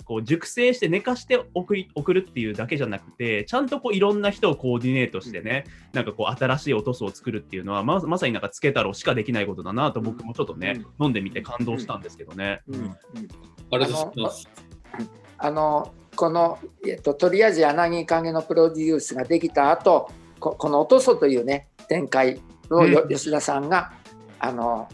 [0.03, 12.61] こう熟成して寝かして送り送るっていうだけじゃなくてちゃんとこういろんな人をコーディネートしてね、なんかこう新しいおとそを作るっていうのはままさになんかつけ太郎しかできないことだなと僕もちょっとね、飲んでみて感動したんですけどね。
[12.67, 12.97] うんうん
[13.73, 14.49] あれですます。
[15.37, 23.93] あのこの、えっと、とりあえず柳陰のプロデュースができた後ここの「おとそ」というね展開をよ、うん吉田さんが
[24.39, 24.87] あの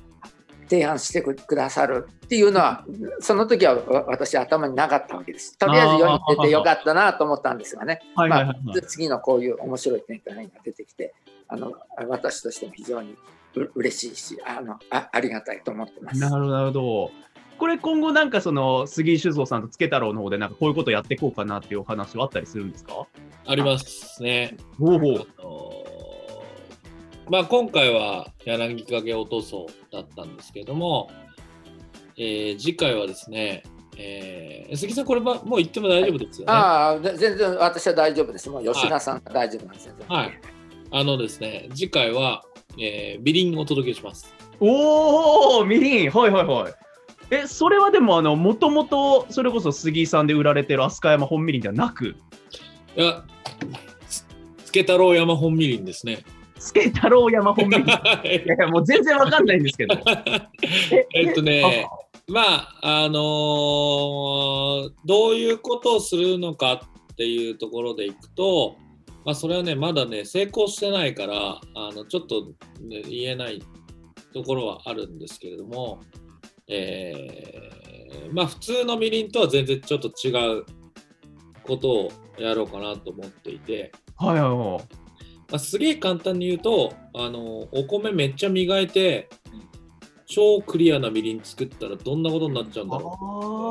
[0.70, 2.84] 提案してくくださるっていうのは
[3.22, 5.58] その時はわ私頭になかったわけです。
[5.58, 8.02] とりあえず世に出てよかったなと思ったんですがね、
[8.82, 11.14] 次のこういう面白い展開が出てきて
[11.48, 11.74] あの
[12.10, 13.16] 私としても非常に
[13.56, 16.20] う嬉しいしあのあありがたいと思ってます。
[16.20, 17.12] なるほど。
[17.58, 23.08] これ今後なんかその杉井酒造さんとつけ太郎の方でなんかこういうことやっていこうかなっていうお話はあったりするんですか？
[23.46, 24.58] ありますね。
[24.80, 25.28] ほうほう。
[25.40, 31.10] あのーまあ、今回は柳陰おとそだったんですけれども、
[32.18, 33.64] えー次回はですね、
[33.98, 36.54] えー杉さん、こればもう言っても大丈夫ですよね？
[36.54, 38.50] ああ、ぜ全然私は大丈夫です。
[38.50, 39.96] もう吉田さんが大丈夫なんですよ。
[40.08, 40.40] はい
[40.90, 42.44] あのですね、次回は、
[42.80, 44.34] えー、ビリンをお届けします。
[44.62, 46.74] おおみりんはいはいはい。
[47.30, 52.16] え、それはでもあの、もともとそれこそ杉井さんで売られてる飛鳥山本みりんではなく、
[52.96, 53.24] いや、
[54.08, 54.26] つ
[54.66, 56.24] つけ太郎山本みりんですね。
[56.58, 57.88] つけ太郎山本みりん。
[57.88, 59.96] いやいや、もう全然わかんないんですけど。
[61.14, 61.88] え っとね、
[62.30, 62.42] ま
[62.82, 66.82] あ、あのーどういうことをするのか
[67.14, 68.76] っていうところでいくと、
[69.26, 73.62] まあ、それはね、まだね、成功してないから、あのちょっと、ね、言えない
[74.34, 76.02] ところはあるんですけれども、
[76.68, 80.66] えーまあ、普通のみりんとは全然ちょっと違う
[81.64, 84.58] ことをやろうかなと思っていて、はいはいはい。
[85.50, 89.30] まあ、すげえ簡単に言うと、あのお米めっちゃ磨いて、
[90.26, 93.28] 超クリアなみりん作ったらどんなことになっちゃうんだろうあ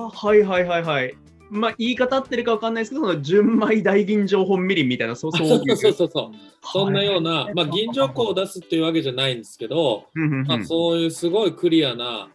[0.06, 1.14] あ、はいはいはいはい。
[1.48, 6.30] まあ、言い方合ってるかわかんないですけど、その純米大吟醸本みりんみたいな、そうそそう うそうそうそう。
[6.62, 10.06] そんなようなは、いまあ、銀条湖を出すっていうわけじゃないんですけど、
[10.46, 12.30] まあ、そういうすごいクリアな、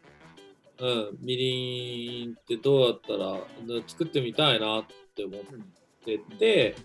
[0.81, 3.37] うん、みりんってどうやったら
[3.87, 5.41] 作ってみたいなって思っ
[6.03, 6.75] てて、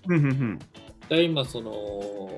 [1.09, 2.31] で今その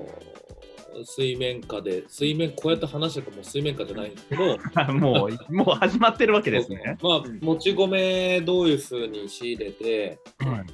[1.05, 6.97] 水面下で水面こうやって話してるからもう水面下じゃないんですけどあ もう、もう始まってるわけですね。
[7.01, 10.65] まあもち米どういうふうに仕入れてはい。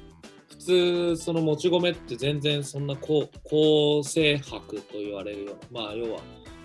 [0.48, 6.20] 普通そのもち米って全然そんな高高精白と言われるようなまあ要は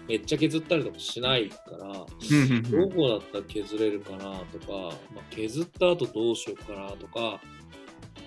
[0.07, 7.39] めっちゃ削ったりとかしないからどこだったら削れるかなとか、まあ、削った後どうしようかなとか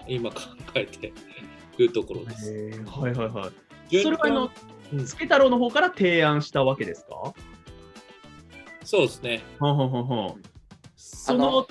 [0.06, 0.40] 今考
[0.74, 1.12] えて
[1.78, 2.52] るところです。
[2.86, 3.50] はいはいは
[3.90, 4.02] い。
[4.02, 4.44] それはあの、
[4.92, 7.34] うんつけ太郎の方から提案したわけですか？
[8.84, 9.42] そうですね。
[9.58, 10.42] ほんほんほんほん
[10.96, 11.66] その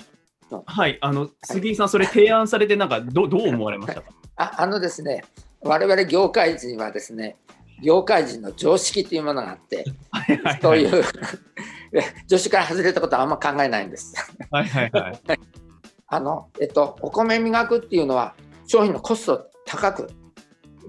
[0.66, 4.08] はい、あの、杉井さん、それ提案されて、なんか、どどう思われましたか？
[4.36, 5.24] ああのですね、
[5.62, 7.36] 我々業界人はですね、
[7.82, 10.82] 業界人の常識というものがあって、はいはいそうはい。
[10.82, 11.04] いう
[12.28, 14.14] 常識から外れたことはあんま考えないんです。
[14.50, 15.20] はいはいはい。
[16.06, 18.34] あの、えっと、お米磨くっていうのは
[18.66, 20.08] 商品のコストを高く、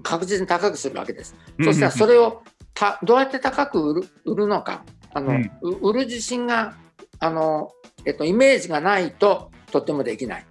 [0.02, 1.34] 確実に高くするわけです。
[1.62, 2.42] そしたらそれを
[2.74, 6.74] たどうやって高く売る売るのか、あの、うんう売る自信が、
[7.18, 7.72] あの、
[8.04, 10.46] えっと、イメージがないととってもできない。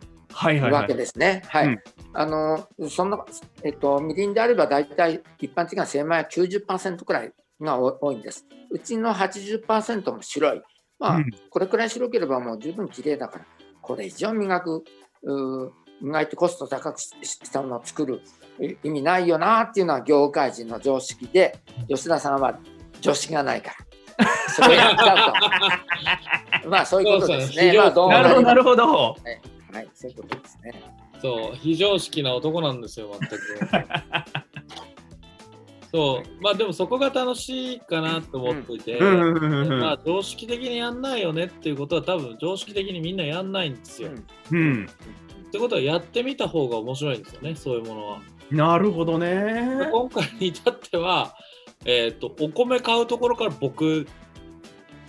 [0.72, 1.44] わけですね。
[1.48, 1.68] はい。
[1.68, 1.80] うん
[2.18, 3.26] あのそんな、
[3.62, 8.46] えっと、みりんであれば大体一般的な精米は90%くらいが多多いんです。
[8.70, 10.62] うちの80%も白い。
[10.98, 13.46] まあ、うんこれくらい白ければもう十分綺麗だから、
[13.82, 14.84] これ以上磨く、
[16.02, 18.22] 磨いてコスト高くししたものを作る
[18.62, 22.58] い意味ないよなっていうのは業界人の常識で、吉田さんは
[23.02, 23.72] 常識がないか
[24.18, 24.26] ら。
[24.48, 25.30] それをやっちゃ
[26.62, 26.70] うと。
[26.70, 27.74] まあそういうことですね。
[27.74, 29.16] そうそうまあどうもなるほど、なるほほど。
[29.76, 30.82] はい、そういうことですね。
[31.22, 33.38] そう、非常識な男なんですよ、全く。
[35.92, 44.12] そう、まあでもそこが楽しいかなと思っていて、まあ常識的にやんないよねっていうことは多分常識的にみんなやんないんですよ。
[44.52, 44.86] うんうん。
[44.86, 48.22] ってことはやってみた方が面白いんですよね、そういうものは。
[48.52, 49.90] なるほどでね。
[49.92, 51.36] 今回に至っては、
[51.84, 54.08] えっ、と、お米買うところから僕、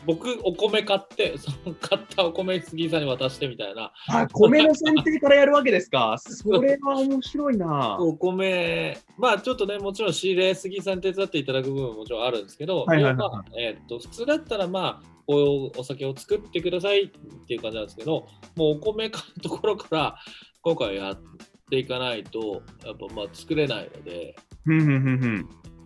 [0.07, 6.16] 僕、お米買って、その買ったお米杉井さんに渡してみたいな、あ、米の選定からやるわけですか？
[6.19, 7.99] それは面白いな。
[7.99, 17.09] お米、まあちょっとね、もちろん仕入れ杉井さんに手伝っていただく部分ももちろんあるんですけど、はいはいはい要はえっと普通だったら、まあ、お酒を作ってくださいっ
[17.47, 20.16] ていう感じなんですけど、もうお米買うところから
[20.62, 21.21] 今回やっ
[21.69, 24.37] ていかないと、やっぱまあ作れないので。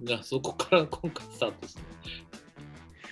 [0.03, 1.83] じゃあそこから今回スタートですね。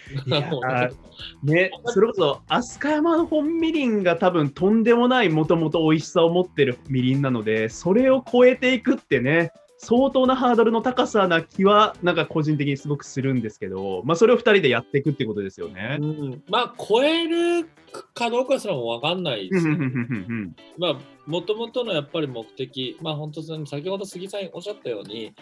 [1.42, 15.98] ね、それこそ飛鳥山の本みりんが多分とんでもないもともと美味しさを持ってるみりんなのでそれを超えていくってね相当なハードルの高さな気はなんか個人的にすごくするんですけど、まあ、それを2人でやっていくってことですよね。
[16.00, 16.04] う。
[16.04, 17.68] ん、まあ超える
[18.12, 25.32] かどうかすらも分かんないですようんうんうんまあ、もともとのやっぱり目的、まあ本当に先ほど杉さんおっしゃったように、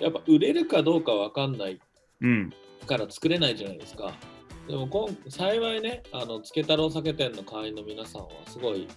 [0.00, 1.78] やっぱ売れるかどうかわかんない。
[2.20, 2.52] うんうん
[2.84, 4.12] から作れないじゃないですか。
[4.68, 8.88] でも今幸いね、あの、つけ太郎酒店の会員の皆さんはすごい、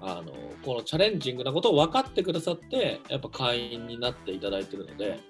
[0.00, 0.32] あの、
[0.64, 5.20] このチャレンジングなことを分かってくださって、やっぱ会員になっていただいてるので、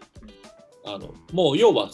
[0.84, 1.90] あの、もう要は、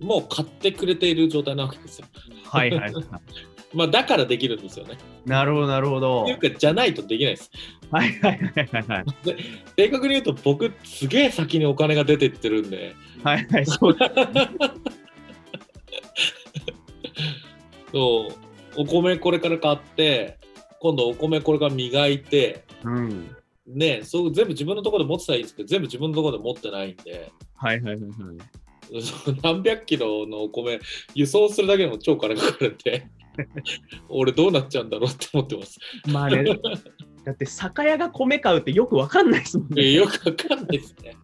[0.00, 2.06] もう買ってくれている状態なわけですよ。
[2.44, 3.04] はいはいはい。
[3.72, 4.98] まあだからできるんですよね。
[5.24, 6.46] なるほどなるほどって。
[6.46, 7.50] いうか、じゃないとできないです。
[7.92, 9.04] はいはいはいはいはい。
[9.76, 14.10] 正確に言うと僕すげえ先にお金が出てってるんではいはいそうだ
[17.92, 18.28] そ
[18.76, 20.38] うお米これから買って
[20.80, 23.36] 今度お米これから磨いてうん。
[23.66, 28.10] ねそう全部自分のところで持ってたらいいんですけど全部自分のところで持ってないんではいはいはいはい。
[29.42, 30.80] 何百キロのお米
[31.14, 33.06] 輸送するだけでも超金かかるんで
[34.08, 35.78] 俺どうなっちゃうんだろうって思ってます。
[36.06, 36.44] まあね、
[37.24, 39.82] だって酒屋が米買うってよくわかんないですもんね。
[39.82, 41.16] えよくわかんないですね。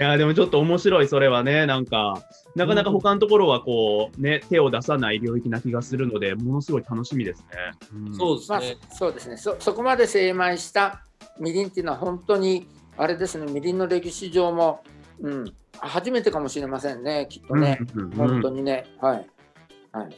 [0.00, 2.22] いやでもちょっと面白いそれはねなんか
[2.58, 7.46] なかなか他のところはこうね手を出さない領域な気がするのでものすごい楽しみですね。
[7.92, 8.04] うん。
[8.04, 9.36] まあそうですね。、そうですね。
[9.36, 11.04] そそこまで精米した
[11.38, 14.82] みりんっていうのは本当にあれですねみりんの歴史上も、
[15.20, 18.16] うん、初めてかもしれませんねきっとね、うんうんうん。
[18.16, 18.86] 本当にね。
[19.00, 19.26] はい、
[19.92, 20.16] はい、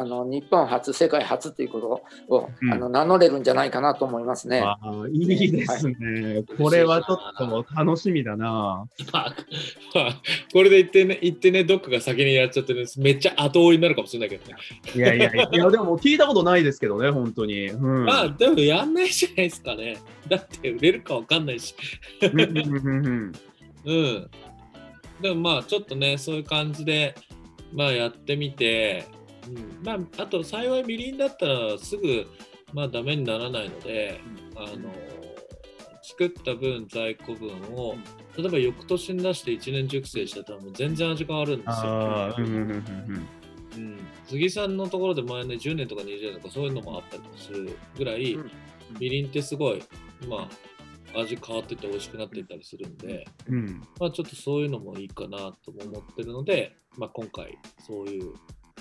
[0.00, 1.88] あの日本初、世界初ということ
[2.32, 4.62] を、うんあの名乗れるんじゃないかなと思いますね。
[5.10, 6.44] いいですね。
[6.56, 8.86] これはちょっと楽しみだな。
[9.12, 9.36] まあ、
[9.96, 10.22] まあ、
[10.52, 14.56] これで言ってね、言ってね、どっかが先にやっちゃってね、めっちゃ後追いになるかもしれないけどね。
[14.94, 17.66] いやいやいや、いやでも聞いたことないですけどね、本当に。
[17.66, 18.04] うん。
[18.04, 19.98] まあ、でもやんないじゃないですかね。
[20.28, 21.74] だって売れるかわかんないし。
[22.22, 23.32] うん。
[25.20, 27.16] でもまあ、ちょっとね、そういう感じで、
[27.72, 29.04] まあ、やってみて、
[29.48, 32.26] うん、まあ、あと、幸いみりんだったらすぐ、
[32.72, 34.20] まあ、ダメにならないので、
[34.56, 34.90] あの、
[36.02, 37.94] 作った分、在庫分を、
[38.36, 42.34] 例えば翌年に出して1年熟成してたらもう全然味変わるんですよ。
[42.38, 43.28] うんうんうんうん。
[43.76, 48.50] うん、杉さんのところで前ね10年とか20年とかそういうのもあったりもするぐらい、うん。
[48.98, 49.82] みりんってすごい、
[50.28, 50.48] ま
[51.14, 53.82] あ、味変わってて美味しくなっていったりするんで、うん。
[54.00, 58.34] まあ、ちょっとそういうのもいいかなとも思ってるので、まあ、今回そういう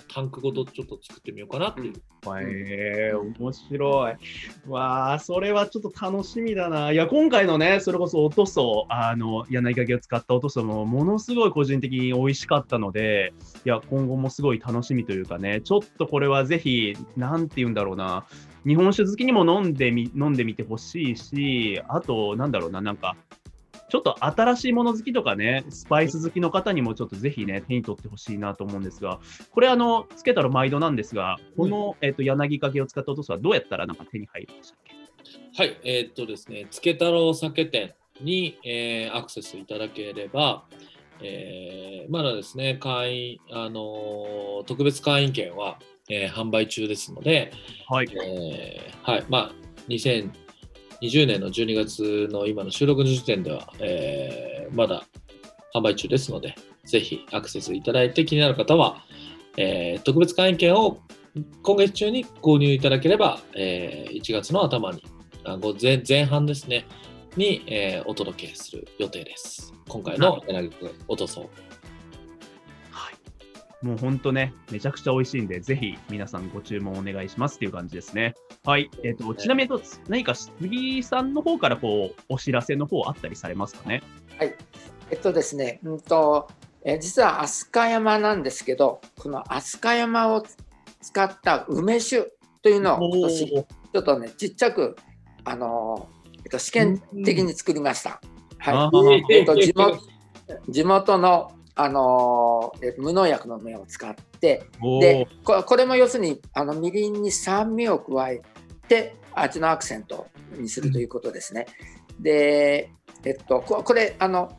[0.08, 1.93] タンクごとちょっと作ってみようかなっていう。
[2.41, 4.70] へえ面白い。
[4.70, 6.91] わあ、それはちょっと楽しみだな。
[6.91, 13.34] いや、今回のね、それこそおとそ、あの、柳かけを使ったおとそも、ものすごい個人的に美味しかったので、
[13.66, 18.26] いや、今後もすごい楽しみというかね、ちょっとこれはぜひ、なんて言うんだろうな、
[18.66, 23.16] 日本酒好きにも飲んでみ、飲んでみてほしいし、あと、なんだろうな、なんか、
[23.90, 29.20] ちょっと新しいもの好きとかね、スパイス好きの方にもちょっとぜひね、手に取ってほしいなと思うんですが、
[29.52, 34.94] これあの、つけたら毎度なんですが、この、えっと柳かけを使ったおとすはどうやったらなんか手に入るんでしたっけ？
[35.64, 40.66] はい、えーっとですね、つけ太郎酒店に、えーアクセスいただければ、
[41.22, 45.80] えーまだですね、会員、あのー特別会員券は、
[46.10, 47.54] えー販売中ですので、
[47.90, 48.08] はい。
[48.12, 49.52] えーはい、まあ、
[51.02, 55.04] 2020年の12月の今の収録の時点では、えーまだ
[55.74, 59.04] 販売中ですので、ぜひアクセスいただいて気になる方は、
[59.58, 61.00] えー特別会員券を
[61.62, 65.04] 今月中に購入いただければ、えー1月の頭に、
[65.45, 66.86] あご前前半ですね、
[67.38, 69.74] に、えーお届けする予定です。
[69.88, 71.50] 今回の柳くおとそう。
[73.82, 73.86] はい。
[73.86, 78.36] もう本当ね、めちゃくちゃ美味しいんで、ぜひ皆さんご注文お願いしますっていう感じですね。
[78.65, 78.89] はい。
[79.03, 79.69] えっ、と、ちなみに、
[80.07, 84.01] 何か杉さんの方からこう、お知らせの方あったりされますかね？
[85.09, 86.49] えっとですね、うんと
[86.84, 90.45] えー実は飛鳥山なんですけど、この飛鳥山を
[91.01, 94.95] 使った梅酒というのを今年ちょっとねちっちゃく
[95.45, 98.19] あのーえっと試験的に作りました。
[98.65, 98.89] あはい。
[98.89, 99.99] ーえっと地元
[100.69, 104.65] 地元のあの無農薬の芽を使って
[104.99, 108.41] でここれも要するにあのみりんに酸味を加え
[108.88, 111.67] て味のアクセントにするということですね。
[112.19, 112.91] で、
[113.23, 114.57] えっと、ここれあの、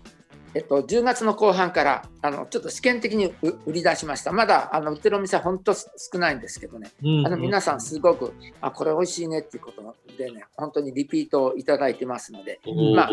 [0.54, 3.34] えっと、10月の後半からあのちょっと試験的にう
[3.66, 4.32] 売り出しました。
[4.32, 6.92] まだあの売ってるお店は本当少ないんですけどね、
[7.26, 9.82] あの皆さんすごくあこれ美味しいねっていうこと
[10.16, 12.60] でね本当にリピートをいただいてますので、
[12.94, 13.10] まあ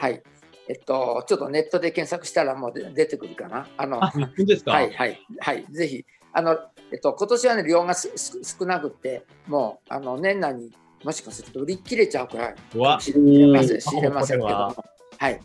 [0.00, 0.22] はい
[0.68, 3.68] えっと、ちょっとネットで検索したらもうで出てくるかな。
[3.76, 4.72] あのあ、本当ですか？
[4.72, 6.56] はいはいはい、ぜひ、あの、
[6.92, 10.72] えっと、今年はね、量が少なくて、もう、あの、年内に
[11.04, 12.94] もしかすると売り切れちゃうくらいかうわ。
[12.94, 13.80] もしれません。
[13.80, 14.54] 知れませんけども。
[14.54, 14.84] は、
[15.18, 15.40] はい、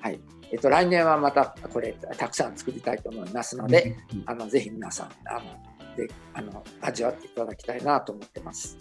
[0.00, 0.20] はい。
[0.50, 4.22] えっと、来年はまたこれ、たくさん作りたいと思いますので、うん。
[4.26, 5.40] あの、ぜひ皆さん、あの、
[5.96, 8.78] で、あの、味わっていただきたいなと思ってます。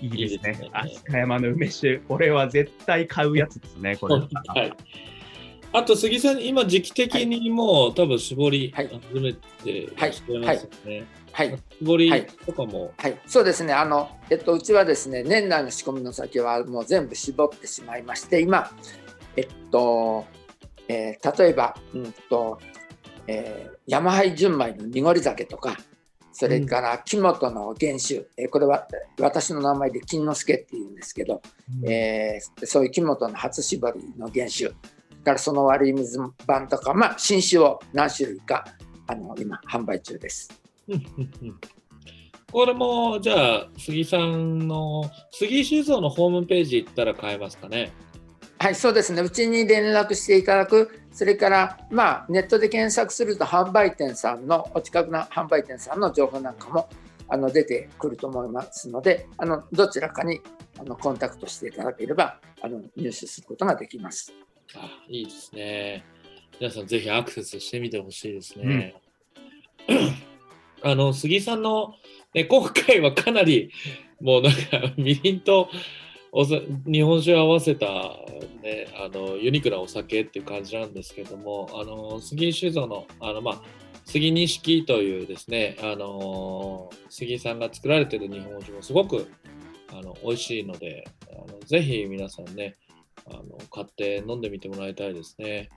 [0.00, 0.70] いいですね。
[0.72, 4.14] 飛鳥山の梅酒、これは絶対買うやつですね、 これ。
[4.14, 4.72] はい。
[5.72, 11.04] あと杉さん、今時期的にもう多分絞りはい始めてらっしゃいますよね。
[11.32, 11.58] はい。
[11.80, 13.72] 絞りはいとかも、はい、そうですね。
[13.72, 18.70] あの、えっと、うちはですね、年内の仕込みの酒はもう全部絞ってしまいまして、今、
[19.36, 20.24] えっと、
[20.86, 22.60] えー例えば、うんと、
[23.26, 25.76] えー山灰純米の濁り酒とか、
[26.36, 28.88] それから木本の原酒、えーこれは
[29.20, 31.40] 私の名前で金之助っていうんですけど、
[31.86, 34.74] えーそういう木本の初搾りの原酒、それ
[35.24, 38.64] からその悪い水版とか、まあ、新酒を何種類か
[39.06, 40.50] あの今販売中です。
[42.52, 47.92] これもじゃあ杉さんの杉酒造のホームページ行ったら買えますかね？
[48.58, 49.22] はい、そうですね。
[49.22, 56.88] うちに連絡していただく、それから、まあ、ネットで検索すると、販売店さんの、お近くの販売店さんの情報なんかも
[57.28, 60.40] あの出てくると思いますので、あのどちらかに
[60.76, 64.32] あのコンタクトしていただければあの入手することができます。
[64.74, 66.04] あいいですね。
[66.60, 68.94] 皆さんぜひアクセスしてみてほしいですね。
[70.82, 71.94] あの杉さんの、
[72.34, 73.70] ね、今回はかなり
[74.20, 75.70] もうなんかみりんと
[76.36, 83.62] おさ日本酒を合わせた、ね、あのユニークなお酒っていう感じなんですけどもあの杉酒造のあの、まあ、
[84.04, 89.30] 杉錦というですね、あのー杉さんが作られてる日本酒もすごく
[89.92, 92.74] あの美味しいのであのぜひ皆さんね
[93.30, 95.68] あの買って飲んでみてもらいたいですね。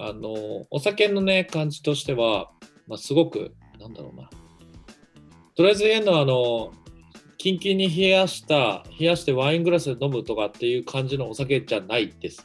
[0.00, 2.50] あのお酒のね感じとしては、
[2.88, 4.28] まあ、すごくなんだろうな
[5.54, 6.72] とりあえず言えるのはあの
[7.40, 12.44] キンキンに冷やした冷やしてワイングラスで飲むとかっていう感じのお酒じゃないです。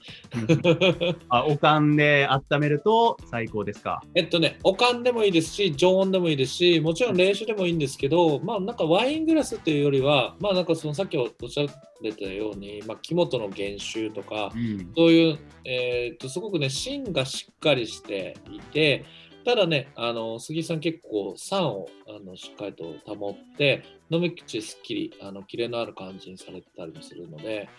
[1.28, 4.02] あおかんで温めると最高ですか？
[4.16, 11.68] えっとね、おかんでもいいですし、常温でもいいですし、もちろん冷酒でもいいんですけど、まあなんかワイングラスっていうよりは、まあなんかそのさっきおっしゃっ
[12.02, 19.04] てたように、まあ木本の原酒とか、うんそういう、えーっとすごくね、芯がしっかりしていて、
[19.46, 27.70] ただね、あの杉井さん結構酸をあのしっかりと保って、飲み口すっきり、あのキレのある感じにされてたりもするので、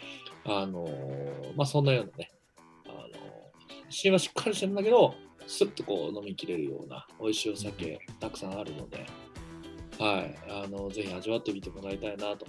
[0.44, 0.88] あの
[1.56, 2.30] まあそんなようなね、
[2.86, 3.08] あの
[3.90, 5.14] 芯はしっかりしてるんだけど、
[5.48, 9.06] スッとこう飲みきれるような美味しいお酒たくさんあるので、
[9.98, 12.46] はい、あのぜひ味わってみてもらいたいなと。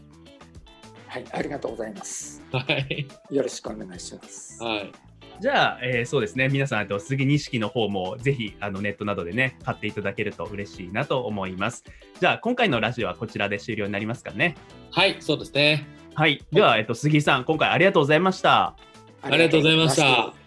[1.08, 2.44] はい、ありがとうございます。
[2.52, 4.62] はい、よろしくお願いします。
[4.62, 4.92] はい、
[5.40, 11.84] じゃあ、えーそうですね、皆さん、あと杉錦の方もぜひあのネットなどでね、買っていただけると嬉しいなと思います。
[12.20, 14.56] じゃあ、今回のラジオはこちらで終了になりますかね。
[14.92, 15.88] はい、そうですね。
[16.16, 18.76] はい、では、えっと、杉井さん、今回ありがとうございました。
[19.22, 20.47] ありがとうございました。